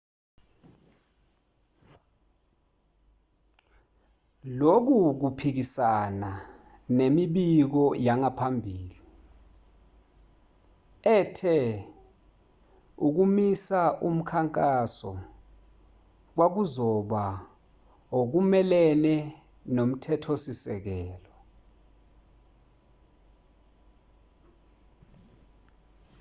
[4.59, 6.31] lokhu kuphikisana
[6.97, 9.01] nemibiko yangaphambili
[11.17, 11.57] ethe
[13.07, 15.13] ukumisa umkhankaso
[16.35, 17.23] kwakuzoba
[18.19, 19.15] okumelene
[19.73, 21.35] nomthetho-sisekelo